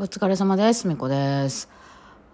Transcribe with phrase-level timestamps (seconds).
[0.00, 0.86] お疲れ様です。
[0.86, 1.68] みこです。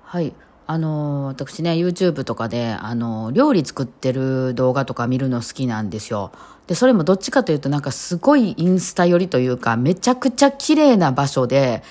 [0.03, 0.35] はい。
[0.67, 6.31] あの、私ね、YouTube とかで、あの、料理作ってる動画とか見るの好きなんですよ。
[6.67, 11.83] で、それもどっちかというと、なんかすごいインスタ寄りというか、めちゃくちゃ綺麗な場所で、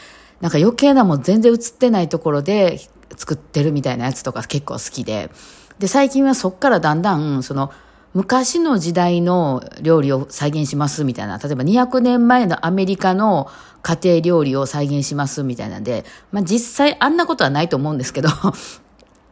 [0.41, 2.79] なんか余計なもん全然映ってないところで
[3.17, 5.31] 作ってるみたいなやつとか結構好きで。
[5.79, 7.71] で、最近はそっからだんだん、その、
[8.13, 13.49] 昔の時代の料理を再現しますみたいな、例えば200年前のアメリカの
[13.81, 18.29] 家庭料理を再現しますみたいなんで、まあ実際あんなことはないと思うんですけど、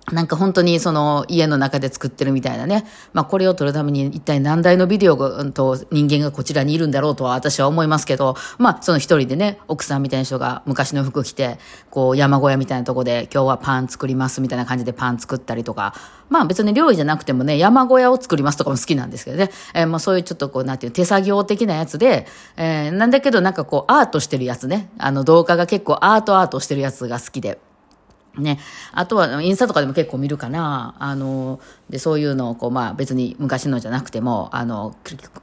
[0.09, 2.85] なんか本当にその家の中で作ってるみたいなね。
[3.13, 5.15] まあこれを撮るために一体何台のビデオ
[5.51, 11.59] と人間がこちらにいるんだろうとは私は思いますけど、まあその一人でね、奥さんみたいな人が昔の服着て、
[11.91, 15.93] こう山小屋みたいなとこで今日はパン作りますみたいな感じでパン作ったりとか、
[16.29, 19.51] まあ別に料理じゃなくてもね、山小屋を作りますとかも好きなんですけどね。
[19.75, 22.25] えー、まあそういうちょっとこうなんていう手作業的なやつで、
[22.57, 24.89] えー、なんだけどなんかこうアートしてるやつね。
[24.97, 27.59] あの動画が結構アートアートしてるやつが好きで。
[28.37, 28.59] ね。
[28.93, 30.95] あとは、インスタとかでも結構見るかな。
[30.99, 34.95] あの、で、そういうのを、こう、まあ別に昔のじゃなくても、あの、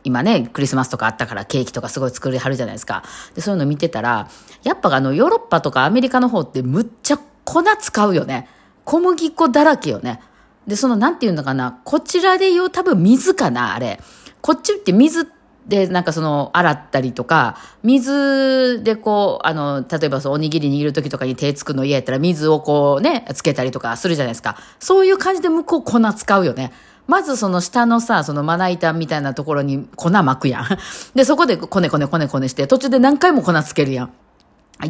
[0.05, 3.03] 今ね、クリスマスとかあったからケーキとかすごい作りはるじゃないですか。
[3.35, 4.29] で、そういうの見てたら、
[4.63, 8.49] やっぱあの、ヨーロッパとかアメリカの方ってむっちゃ粉使うよね。
[8.85, 10.21] 小麦粉だらけよね。
[10.67, 11.81] で、その、なんていうのかな。
[11.85, 14.01] こちらで言う多分水かな、あれ。
[14.41, 15.38] こっちって水って、
[15.69, 24.57] で、なんかその、洗ったりとか、水でこう、あの、例えばそう、おにぎり握る時とかに手つくの嫌やったら、水をこうね、つけたりとかするじゃないですか。
[24.79, 26.73] そういう感じで向こう粉使うよね。
[27.07, 30.67] まずその下のさ、そのまな板みたいなところに粉巻くやん。
[31.15, 34.11] で、そこでこねこねこねこねして、途中で何回も粉つけるやん。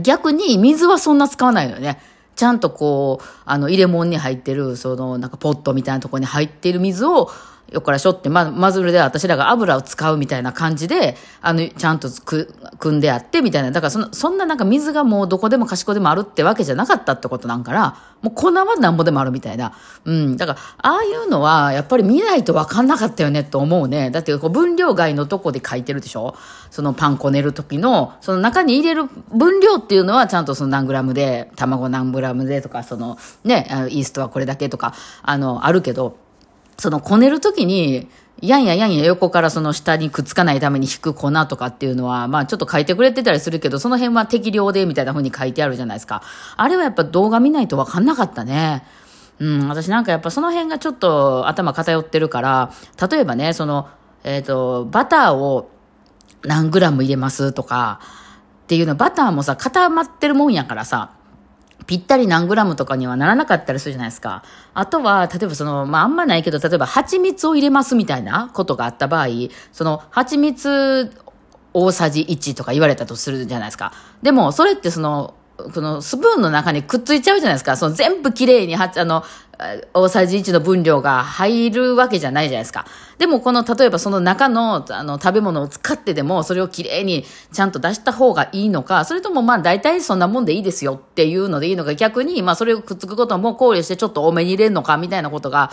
[0.02, 2.00] 逆に水はそんな使わないよね。
[2.36, 7.32] ちゃんとこう、あの、入れ物に入ってる、その、なんかポットみたいなところに入ってる水を、
[7.72, 13.70] よっからしょって、ま、まずるで私らが油を使うみたいな感じで、あの、ちゃんとく、組んであって、みたいな。
[13.70, 19.74] だからその、そんななんか水がもうどこでも賢でもあるってわけじゃなかったってことなんから、もう粉はなんぼでもあるみたいな。
[20.06, 20.36] うん。
[20.38, 24.10] だから、ああいうのは、やっぱり見ないとわかんなかったよねと思うね。
[24.10, 26.36] だって、こう、分量外のとこで書いてるでしょ
[26.70, 36.16] そのパン粉練る時の、その中に入れる分量っていうのは、ちゃんとその何グラムで、卵何グラムでとか、その、ね、イーストはこれだけとか、あの、あるけど、
[36.78, 38.08] そのこねるときに、
[38.40, 46.22] やんややんや横からその下にくっつかないために引く粉とかっていうのは、まあちょっと書いてくれてたりするけど、その辺は適量でみたいな風に書いてあるじゃないですか。
[46.56, 48.84] あれはやっぱ動画見ないとわかんなかったね。
[49.40, 52.72] うん、私なんかやっぱその辺がちょっと頭偏ってるから、
[53.10, 53.88] 例えばね、その、
[54.24, 55.70] えっ、ー、と、バターを
[56.42, 58.00] 何グラム入れますとか、
[58.64, 61.12] っていうのバターもさ、固まってるもんやからさ、
[61.86, 64.42] ぴったり何グラムとかにはならなかったりするじゃないですか。
[64.74, 69.28] あとは、例えばその、まあ、あんまないけど、例えば蜂蜜を入れますみたいなことがあった場合、
[69.72, 71.12] その、蜂蜜
[71.72, 73.92] 大さじ1とか言われたとするじゃないですか。
[74.22, 77.76] でも、それってその、このスプーンの中にくっついちゃうじゃないですか。
[77.76, 79.24] その全部きれいに、あの、
[79.92, 82.86] 大さじ1の分量が入るわけじゃないじゃないですか。
[83.18, 95.72] でもこの、例えばその中の、あの、食べ物を使ってでも、それをきれいにちゃんと出した方がいいのか、それともまあ大体そんなもんでいいですよっていうのでいいのか、逆に、まあそれをくっつくことも考慮してちょっと多めに入れるのか、みたいなことが、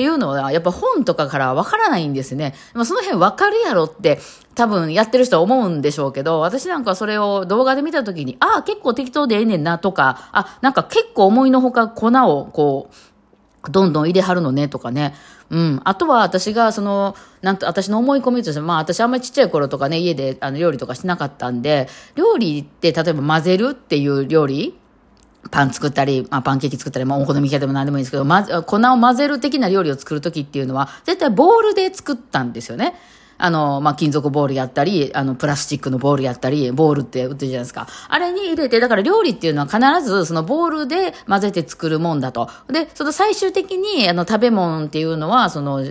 [0.00, 2.54] っていうのは、やっぱ本とかからわからないんですね。
[2.72, 4.18] まあ、その辺わかるやろって
[4.54, 15.12] 多分やってる人は思うんでしょうけど、私なんかそれを動画で見たときに、ああ、結構適当でええねんなとか、あ、なんか結構思いのほか粉をこう、どんどん入れはるのねとかね。
[15.50, 15.82] うん。
[15.84, 24.80] あとは私が、その、なんと、私の思い込みとして、まあ私あんまりちっちゃい頃とかね、家であの料理とかしてなかったんで、料理って例えば混ぜるっていう料理
[25.50, 32.94] パン作ったり、まあ、パンケーキ作ったり、まあ、お好み焼きでも何でもいいんですけど、ま、粉を混ぜる的な料理を作るときっていうのは、絶対ボールで作ったんですよね。
[33.42, 37.88] あの、まあ、金属ボールやったり、あの、プラスチックのボールやったり、ボールって売ってるじゃないですか。
[38.08, 42.50] あれに入れて、だから料理っていうのは必ずそのボールで混ぜて作るもんだと。
[42.68, 45.82] で、その最終的に、あの、食べ物っていうのは、その、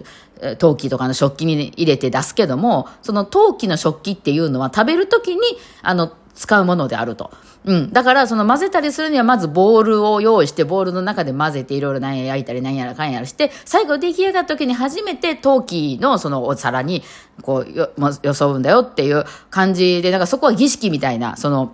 [0.60, 5.42] 陶器とかの食器に入れて出すけども、その陶器の食器っていうのは食べるときに、
[5.82, 7.32] あの、使うものであると。
[7.66, 7.92] うん。
[7.92, 17.04] だから、その混ぜたりするには、まずボールを用意して、ボールの中で混ぜて、いろいろ何や焼いたり何やらかんやらして、最後出来上がった時に初めて陶器のそのお皿に、
[17.42, 17.90] こう、よ、
[18.24, 21.74] よそうんだよっていう感じで、なんかそこは儀式みたいな、その、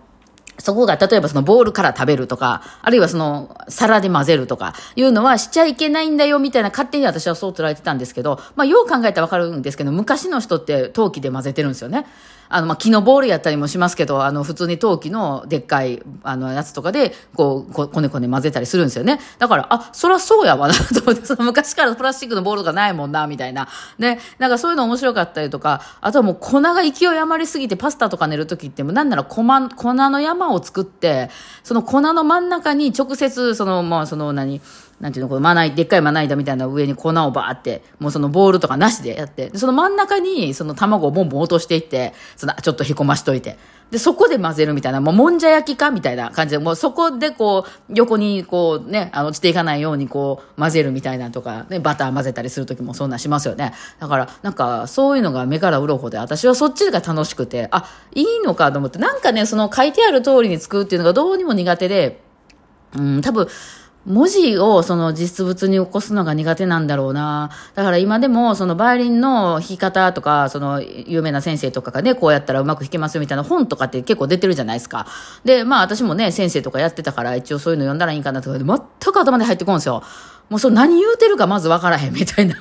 [0.58, 12.06] そこが例えばそのボールから食べるとか、あるいはその皿で混ぜるとかいうのはしちゃいけないんだよみたいな勝手に私はそう捉えてたんですけど、まあよう考えたらわかるんですけど、昔の人って陶器で混ぜてるんですよね。
[12.50, 19.19] あの、まあ、木のボールやったりもしますけど、あの、普通に陶器のでっかい、あの、やつとかで、こう、ここねこね混ぜたりするんですよね。
[19.39, 23.68] だから、あ、そらそうやわな、と思って、 その昔からプラスチックのボールがないもんな、みたいな。
[23.97, 29.44] ね、なんかそういうの面白かったりとか、あとはもう粉が勢い余りすぎてパスタとか寝るときっても、なんなら粉、
[29.75, 31.30] 粉の山を作って、
[31.63, 34.62] その粉の真ん中に直接、その、まあ、その何、
[35.00, 43.57] なんていうの、このまな板、でっかいまな板みたいな上に粉をバーって、もうそのボールとかなしでやって、その真ん中にその卵をボンボン落としていって、そのちょっとへこましといて、
[43.92, 53.74] で、そこで混ぜるみたいな、もうもんじゃ焼きかみたいな感じで、もうそこでこう、横にこうね、あの、落ちていかないようにこう、混ぜるみたいなとか、ね、バター混ぜたりするときもそんなしますよね。
[54.00, 62.21] だから、なんか、そういうのが目から鱗で、私はそっちが楽しくて、あ、いいのかと思って、なんかね、その書いてある通りに作るっていうのがどうにも苦手で、
[62.98, 63.48] うん、多分、
[64.06, 67.50] 文字をその実物に起こすのが苦手なんだろうな。
[67.74, 75.07] だから今でもそのバイオリンの弾き方とか、その有名な先生とかがね、こうやったらうまく弾けますみたいな本とかって結構出てるじゃないですか。
[75.44, 80.04] で、まあ私もね、先生とかやってたから一応そういうの読んだらいいかなとかで全く頭で入ってこんですよ。
[80.50, 82.56] もうそ何言うてるかまずわからへんみたいな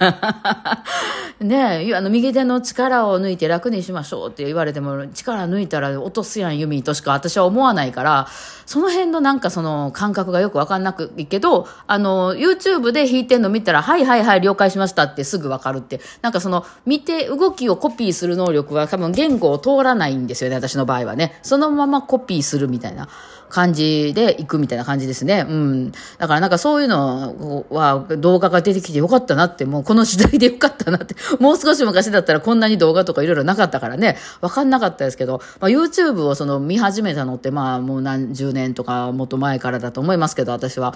[1.40, 8.28] ねえ、あの、右手の力を抜いて楽にしましょうって言われても、力抜いたら落とすやん、弓としか私は思わないから、
[8.66, 21.38] その辺のなんかその感覚がよく分かんなくいいけど、あの、YouTube で弾いてんの見たら、はいはいはい、了解しましたってすぐ分かるって、なんかその、見て動きをコピーする能力は多分言語を通らないんですよね、私の場合はね。
[21.42, 23.08] そのままコピーするみたいな。
[23.54, 25.46] 感じで行くみたいな感じですね。
[25.48, 25.92] うん。
[26.18, 40.94] だからなんかそういうのは動画が出てきてよかったなって、もうこの時代でよかったなって、 もう少し昔だったらこんなに動画とかいろいろなかったからね、わかんなかったですけど、まあ、YouTube をその見始めたのってまあもう何十年とかもっと前からだと思いますけど、私は。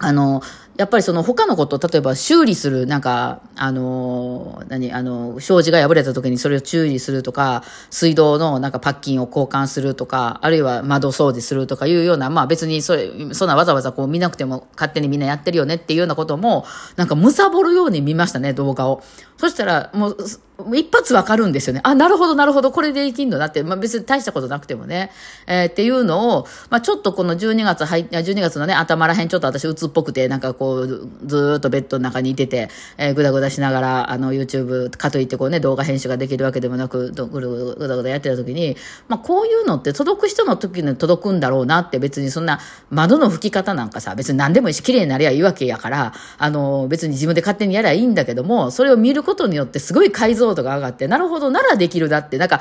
[0.00, 0.42] あの、
[0.78, 16.64] やっぱりその他のこと、例えば修理する、なんか、あの、何、あの、障子が破れた時にそれを注意するとか、水道のなんかパッキンを交換するとか、あるいは窓掃除するとかいうような、まあ別にそれ、そんなわざわざこう見なくても勝手にみんなやってるよねっていうようなことも、
[16.94, 19.02] なんかむさぼるように見ましたね、動画を。
[19.36, 20.16] そしたら、もう、
[20.74, 21.80] 一発わかるんですよね。
[21.84, 25.12] あ、なるほど、なるほど、これでいきんのなって、まあ別に大したことなくてもね、
[25.46, 30.67] えー、っていうのを、まあちょっとこの12月入っ、12月のね、頭らへんちょっと私鬱っぽくて、なんかこう、
[31.26, 38.76] ずっとベッドの中にいてて、えー、ぐだぐだしながら、あの、YouTube かといってこうね、動画編集ができるわけでもなく、ぐるぐるぐだぐだやってた時に、
[39.08, 42.60] まあこういうのって届く人の時に届くんだろうなって別にそんな
[42.90, 52.60] 窓の拭き方なんかさ、別に何でもいいし、綺麗になりゃいいわけやから、あの、別に自分で勝手にやりゃいいんだけども、それを見ることによってすごい解像度が上がって、なるほど、ならできるだって、なんか、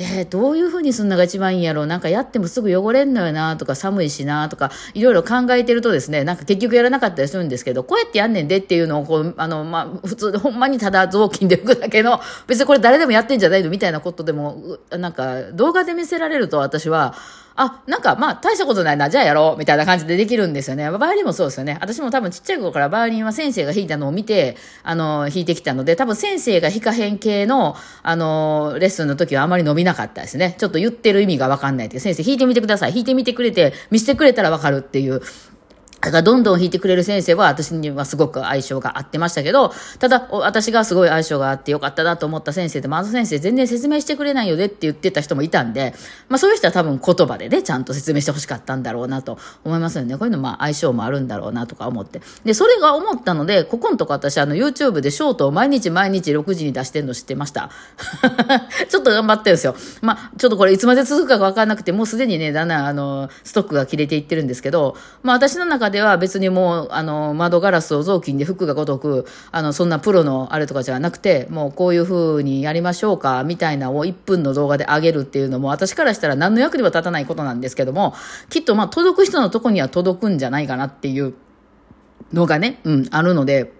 [0.00, 1.86] えー、どういうふうにすんのが一番いいんやろう？
[1.86, 13.70] なんかやってもすぐ汚れんのよなとか寒いしなとかいろいろ考えてるとですねなんか結局やらなかったりするんですけどこうやってやんねんでっていうのをこうあの、まあ、普通でほんまにただ雑巾で拭くだけの別にこれ誰でもやってんじゃないの？
[13.70, 17.16] みたいなことでもなんか動画で見せられると私は
[17.60, 20.88] あ、なんかまあ大したことないな、じゃあやろう、みたいな感じでできるんですよね。
[20.92, 21.76] バイオリンもそうですよね。
[21.80, 27.74] 私も多分ちっちゃい頃からバイオリンは先生が弾いたのを見て、あの、弾いてきたので、多分先生が弾かへん系の、
[28.04, 30.54] あの、レッスンの時はあまり伸びなかったですね。
[30.58, 31.98] ちょっと言ってる意味がわかんないって。
[31.98, 32.92] 先生弾いてみてください。
[32.92, 35.20] 弾いてみてくれて、見せてくれたらわかるっていう。
[36.00, 45.94] だからどんどん弾いてくれる先生は私にはすごく相性が合ってましたけど、ただ私がすごい相性があってよかったなと思った先生でも、あの先生全然説明してくれないよねって言ってた人もいたんで、
[46.28, 50.16] まあそういう人は多分言葉でね、ちゃんと説明してほしかったんだろうなと思いますよね。
[50.16, 52.20] こういうのまあ相性もあるんだろうなとか思って。
[52.44, 57.70] で、それが思ったので、ここのとこ私あの YouTube でショートを毎日毎日6時に出してんの知ってました
[58.88, 59.74] ちょっと頑張ってるんですよ。
[60.00, 78.14] まあちょっとこれいつまで続くかわかんなくて、もうすでにね、だんだんあの、ストックが切れていってるんですけど、まあ私の中では別にもう、あの、窓ガラスを雑巾で服がごとく、あの、そんなプロのあれとかじゃなくて、もうこういう風にやりましょうか、みたいなを1分の動画で上げるっていうのも、私からしたら何の役にも立たないことなんですけども、
[78.50, 81.34] きっとまあ、届く人のとこには届くんじゃないかなっていう
[82.32, 83.77] のがね、うん、あるので、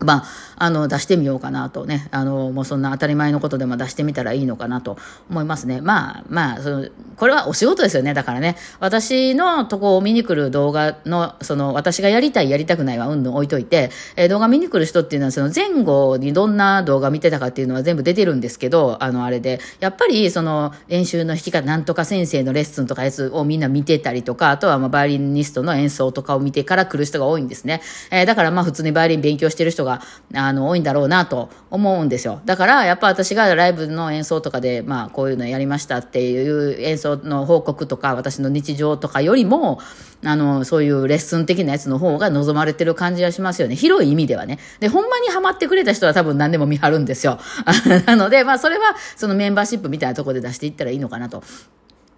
[0.00, 0.24] まあ、
[0.56, 4.96] あの、出してみようかなとね、あの、もうそんな当たり前のことでも出してみたらいいのかなと
[5.28, 5.80] 思いますね。
[5.80, 8.14] まあ、まあ、その、これはお仕事ですよね。
[8.14, 27.82] だからね、私のとこを見に来る動画の、その、私がやりたい、やりたくないはうんぬん置いといて、えー、動画見に来る人っていうのは、その前後にどんな動画見てたかっていうのは全部出てるんですけど、あの、あれで、やっぱり、その、練習の弾き方、なんとか先生のレッスンとかやつをみんな見てたりとか、あとは、まあ、バイオリニストの演奏とかを見てから来る人が多いんですね。
[28.10, 30.02] えー、だから、まあ、普通にバイオリン勉強してる人がが、
[30.34, 32.40] あの、多いんだろうなと思うんですよ。
[32.44, 39.80] だから、やっぱ私がライブの演奏とかで、まあ、こういうのやりましたっていう演奏の報告とか、私の日常とかよりも、
[40.24, 43.76] あの、そういうレッスン的なやつの方が望まれてる感じはしますよね。
[43.76, 44.58] 広い意味ではね。
[44.78, 47.38] で、ほんまにハマってくれた人は多分何でも見張るんですよ。
[48.06, 51.42] なので、まあ、それは、そのメンバーシップみたいなとこで出していったらいいのかなと。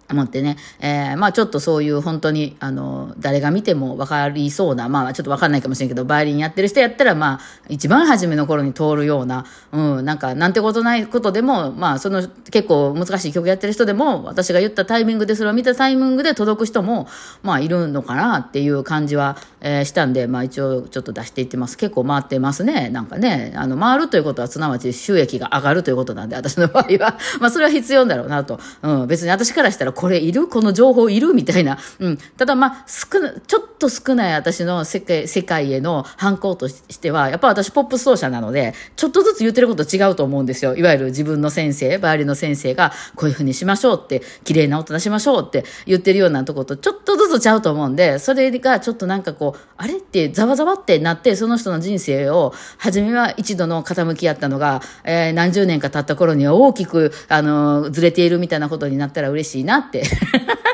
[0.09, 17.07] 思ってね、えー、まあちょっとそういう本当に、あの、誰が見ても分かりそうな、まあちょっと分かんないかもしれんけど、バイオリンやってる人やったら、まあ一番初めの頃に通るような、うん、なんかなんてことないことでも、まあその結構難しい曲やってる人でも、私が言ったタイミングでそれを見たタイミングで届く人も、
[17.41, 21.77] まあいるのかなっていう感じは、えー、したんで、まあ一応ちょっと出していってます。
[21.77, 22.89] 結構回ってますね。
[22.89, 28.59] なんかね、あの、回るということはすなわち収益が上がるということなんで、私の場合は、 まあそれは必要だろうなと。
[28.81, 30.47] うん、別に私からしたらこれいる？
[30.47, 31.33] この情報いる？
[31.33, 31.77] みたいな。
[31.99, 32.17] うん。
[32.37, 40.75] ただまあ、少な、ちょっと少ない私の世界、世界への反抗としては、やっぱ私ポップ奏者なので、ちょっとずつ言ってること違うと思うんですよ。
[40.75, 60.03] いわゆる自分の先生、バイオリンの先生が、こういうふうにしましょうって、綺麗な音出しましょうって言ってるようなとこと、ちょっとずつちゃうと思うんで、それがちょっとなんかこう、あれってざわざわってなって、その人の人生を、初めは一度の傾きやったのが、えー、何十年か経った頃には大きく、あの、ずれているみたいなことになったら嬉しいなって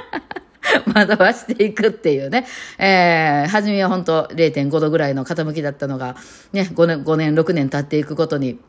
[0.94, 2.46] 惑わしていくっていうね。
[2.78, 6.16] えー、初めは本当0.5度ぐらいの傾きだったのが、
[6.54, 8.60] ね、5年、5年、6年経っていくことに、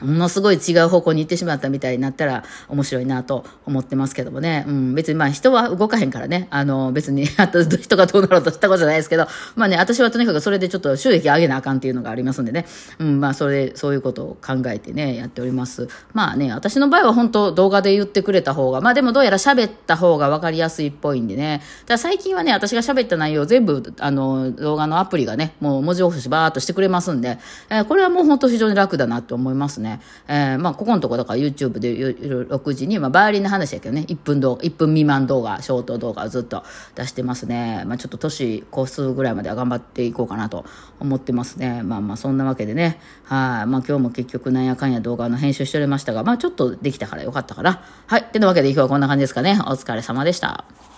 [0.00, 4.64] ものすごい違う方向に行ってしまったみたいになったら面白いなと思ってますけどもね。
[4.68, 6.48] うん、別にまあ人は動かへんからね。
[6.50, 12.66] あの、別に、 あと人がどうなろうとしたことじゃないですけど、まあね、私はとにかくそれでちょっと収益上げなあかんっていうのがありますんでね。
[12.98, 15.88] うん、まあそれ、そういうことを考えてね、やっております。
[16.12, 21.62] まあね、私の場合は本当動画で言ってくれた方が、まあでもどうやら喋った方が分かりやすいっぽいんでね。
[21.86, 27.38] だ最近はね、私が喋った内容全部、あの、動画のアプリがね、もう文字起こしバーっとしてくれますんで、
[27.70, 29.85] えー、これはもう本当非常に楽だなと思いますね。
[29.86, 30.00] ね。
[30.28, 36.64] えー、まあ、ここのとこだから YouTube で6時に、まあ、バイオリンの話やけどね、1分動画、1分未満動画、ショート動画をずっと
[36.94, 37.84] 出してますね。
[37.86, 40.64] まあ、ちょっと年個数ぐらいまでは頑張っていこうかなと
[41.00, 41.82] 思ってますね。
[41.82, 47.82] まあまあ、そんなわけでね、はい、まあ、今日も結局なんやかんや動画の編集しておりましたが、まあ、ちょっとできたからよかったかな。
[48.06, 48.22] はい。
[48.22, 49.58] ってなわけで今日はこんな感じですかね。
[49.66, 50.95] お疲れ様でした。